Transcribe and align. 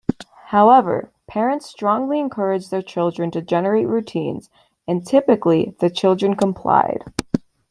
However, 0.47 1.11
parents 1.27 1.67
strongly 1.69 2.19
encouraged 2.19 2.71
their 2.71 2.81
children 2.81 3.29
to 3.29 3.41
generate 3.43 3.87
routines 3.87 4.49
and, 4.87 5.05
typically, 5.05 5.75
the 5.79 5.91
children 5.91 6.35
complied. 6.35 7.03